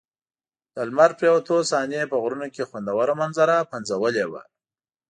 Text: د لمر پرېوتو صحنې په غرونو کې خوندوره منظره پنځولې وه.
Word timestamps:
د 0.73 0.77
لمر 0.89 1.11
پرېوتو 1.19 1.55
صحنې 1.71 2.01
په 2.11 2.17
غرونو 2.21 2.47
کې 2.53 2.67
خوندوره 2.69 3.13
منظره 3.21 3.67
پنځولې 3.71 4.25
وه. 4.31 4.43